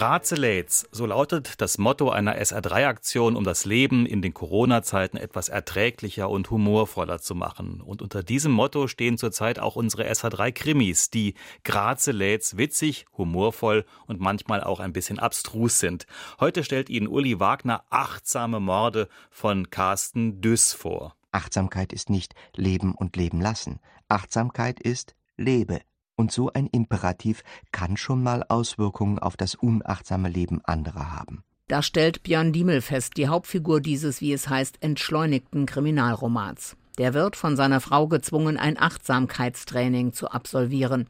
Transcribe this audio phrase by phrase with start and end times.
[0.00, 6.30] Grazeläts, so lautet das Motto einer SR3-Aktion, um das Leben in den Corona-Zeiten etwas erträglicher
[6.30, 7.82] und humorvoller zu machen.
[7.82, 11.34] Und unter diesem Motto stehen zurzeit auch unsere SR3-Krimis, die
[11.64, 16.06] Grazeläts witzig, humorvoll und manchmal auch ein bisschen abstrus sind.
[16.40, 21.14] Heute stellt Ihnen Uli Wagner achtsame Morde von Carsten Düss vor.
[21.30, 23.80] Achtsamkeit ist nicht Leben und Leben lassen.
[24.08, 25.82] Achtsamkeit ist Lebe.
[26.20, 27.42] Und so ein Imperativ
[27.72, 31.44] kann schon mal Auswirkungen auf das unachtsame Leben anderer haben.
[31.66, 36.76] Da stellt Björn Diemel fest, die Hauptfigur dieses, wie es heißt, entschleunigten Kriminalromans.
[36.98, 41.08] Der wird von seiner Frau gezwungen, ein Achtsamkeitstraining zu absolvieren.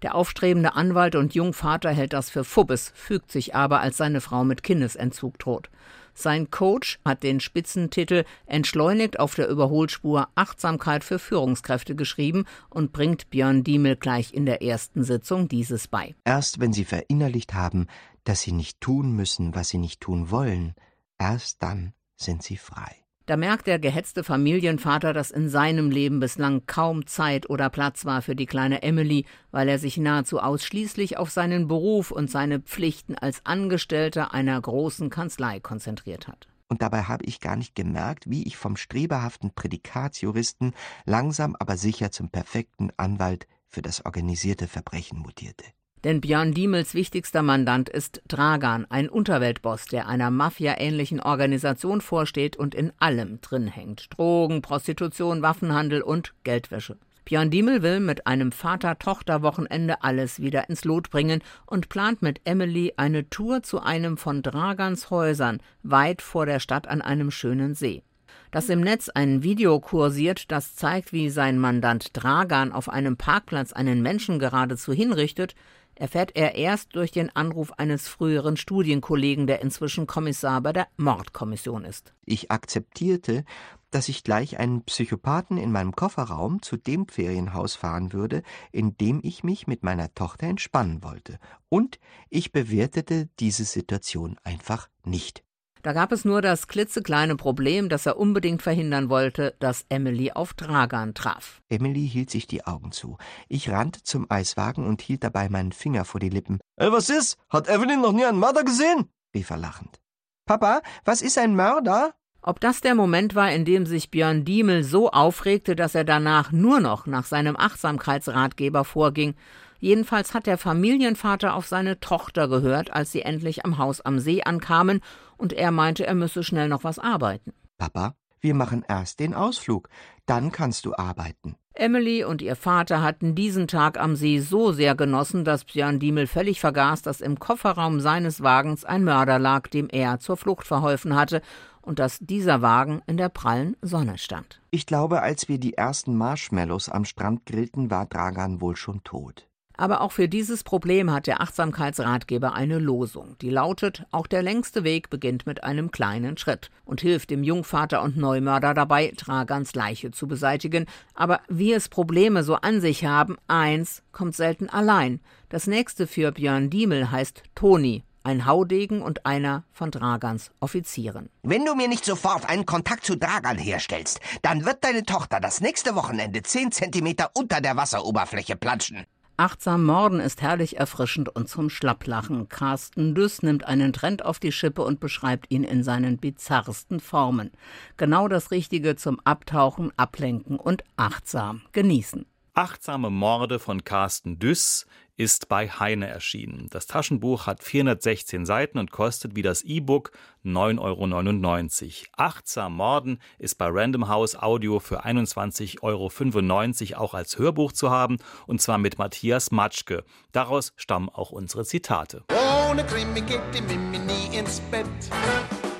[0.00, 4.42] Der aufstrebende Anwalt und Jungvater hält das für Fubbes, fügt sich aber, als seine Frau
[4.42, 5.68] mit Kindesentzug droht.
[6.16, 13.28] Sein Coach hat den Spitzentitel Entschleunigt auf der Überholspur Achtsamkeit für Führungskräfte geschrieben und bringt
[13.28, 16.14] Björn Diemel gleich in der ersten Sitzung dieses bei.
[16.24, 17.86] Erst wenn Sie verinnerlicht haben,
[18.24, 20.74] dass Sie nicht tun müssen, was Sie nicht tun wollen,
[21.18, 23.05] erst dann sind Sie frei.
[23.26, 28.22] Da merkt der gehetzte Familienvater, dass in seinem Leben bislang kaum Zeit oder Platz war
[28.22, 33.16] für die kleine Emily, weil er sich nahezu ausschließlich auf seinen Beruf und seine Pflichten
[33.16, 36.46] als Angestellter einer großen Kanzlei konzentriert hat.
[36.68, 40.72] Und dabei habe ich gar nicht gemerkt, wie ich vom streberhaften Prädikatsjuristen
[41.04, 45.64] langsam aber sicher zum perfekten Anwalt für das organisierte Verbrechen mutierte.
[46.06, 52.76] Denn Björn Diemels wichtigster Mandant ist Dragan, ein Unterweltboss, der einer Mafia-ähnlichen Organisation vorsteht und
[52.76, 54.16] in allem drin hängt.
[54.16, 56.96] Drogen, Prostitution, Waffenhandel und Geldwäsche.
[57.24, 62.92] Björn Diemel will mit einem Vater-Tochter-Wochenende alles wieder ins Lot bringen und plant mit Emily
[62.96, 68.04] eine Tour zu einem von Dragans Häusern, weit vor der Stadt an einem schönen See.
[68.52, 73.72] Dass im Netz ein Video kursiert, das zeigt, wie sein Mandant Dragan auf einem Parkplatz
[73.72, 75.56] einen Menschen geradezu hinrichtet,
[75.96, 81.84] erfährt er erst durch den Anruf eines früheren Studienkollegen, der inzwischen Kommissar bei der Mordkommission
[81.84, 82.14] ist.
[82.24, 83.44] Ich akzeptierte,
[83.90, 88.42] dass ich gleich einen Psychopathen in meinem Kofferraum zu dem Ferienhaus fahren würde,
[88.72, 91.38] in dem ich mich mit meiner Tochter entspannen wollte.
[91.68, 95.44] Und ich bewertete diese Situation einfach nicht.
[95.86, 100.52] Da gab es nur das klitzekleine Problem, dass er unbedingt verhindern wollte, dass Emily auf
[100.52, 101.62] Dragan traf.
[101.68, 103.18] Emily hielt sich die Augen zu.
[103.46, 106.58] Ich rannte zum Eiswagen und hielt dabei meinen Finger vor die Lippen.
[106.74, 107.38] Ey, was ist?
[107.48, 109.08] Hat Evelyn noch nie einen Mörder gesehen?
[109.32, 110.00] rief er lachend.
[110.44, 112.14] Papa, was ist ein Mörder?
[112.42, 116.50] Ob das der Moment war, in dem sich Björn Diemel so aufregte, dass er danach
[116.50, 119.36] nur noch nach seinem Achtsamkeitsratgeber vorging,
[119.78, 124.42] Jedenfalls hat der Familienvater auf seine Tochter gehört, als sie endlich am Haus am See
[124.42, 125.00] ankamen,
[125.36, 127.52] und er meinte, er müsse schnell noch was arbeiten.
[127.78, 129.88] Papa, wir machen erst den Ausflug,
[130.24, 131.56] dann kannst du arbeiten.
[131.74, 136.26] Emily und ihr Vater hatten diesen Tag am See so sehr genossen, dass Björn Diemel
[136.26, 141.14] völlig vergaß, dass im Kofferraum seines Wagens ein Mörder lag, dem er zur Flucht verholfen
[141.14, 141.42] hatte,
[141.82, 144.60] und dass dieser Wagen in der prallen Sonne stand.
[144.70, 149.46] Ich glaube, als wir die ersten Marshmallows am Strand grillten, war Dragan wohl schon tot.
[149.76, 154.84] Aber auch für dieses Problem hat der Achtsamkeitsratgeber eine Losung, die lautet, auch der längste
[154.84, 160.10] Weg beginnt mit einem kleinen Schritt und hilft dem Jungvater und Neumörder dabei, Tragans Leiche
[160.10, 160.86] zu beseitigen.
[161.14, 165.20] Aber wie es Probleme so an sich haben, eins kommt selten allein.
[165.48, 171.30] Das nächste für Björn Diemel heißt Toni, ein Haudegen und einer von Dragans Offizieren.
[171.42, 175.60] Wenn du mir nicht sofort einen Kontakt zu Dragan herstellst, dann wird deine Tochter das
[175.60, 179.06] nächste Wochenende zehn Zentimeter unter der Wasseroberfläche platschen.
[179.38, 182.48] Achtsam Morden ist herrlich erfrischend und zum Schlapplachen.
[182.48, 187.50] Carsten Düss nimmt einen Trend auf die Schippe und beschreibt ihn in seinen bizarrsten Formen.
[187.98, 192.24] Genau das Richtige zum Abtauchen, Ablenken und achtsam genießen.
[192.54, 194.86] Achtsame Morde von Carsten Düss
[195.16, 196.68] ist bei Heine erschienen.
[196.70, 200.12] Das Taschenbuch hat 416 Seiten und kostet wie das E-Book
[200.44, 202.06] 9,99 Euro.
[202.16, 208.18] Achtsam Morden ist bei Random House Audio für 21,95 Euro auch als Hörbuch zu haben
[208.46, 210.04] und zwar mit Matthias Matschke.
[210.32, 212.24] Daraus stammen auch unsere Zitate.
[212.70, 214.86] Ohne Krimi geht die Mimi nie ins Bett.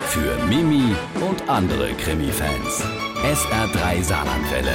[0.00, 2.82] Für Mimi und andere Krimi-Fans.
[3.22, 4.74] SR3 Saarlandwelle.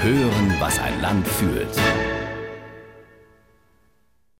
[0.00, 1.76] Hören, was ein Land fühlt.